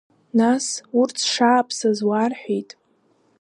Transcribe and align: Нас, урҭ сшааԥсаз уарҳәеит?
Нас, 0.39 0.65
урҭ 0.99 1.15
сшааԥсаз 1.25 1.99
уарҳәеит? 2.09 2.69